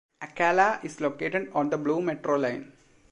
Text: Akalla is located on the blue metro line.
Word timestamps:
Akalla 0.19 0.83
is 0.83 0.99
located 0.99 1.51
on 1.53 1.69
the 1.69 1.77
blue 1.77 2.01
metro 2.01 2.35
line. 2.35 2.73